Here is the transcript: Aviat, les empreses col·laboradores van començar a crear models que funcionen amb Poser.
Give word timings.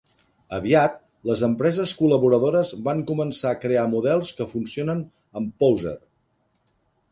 Aviat, 0.57 0.95
les 1.31 1.43
empreses 1.47 1.93
col·laboradores 1.99 2.71
van 2.89 3.05
començar 3.13 3.53
a 3.53 3.61
crear 3.67 3.85
models 3.93 4.33
que 4.41 4.49
funcionen 4.55 5.07
amb 5.43 5.55
Poser. 5.63 5.97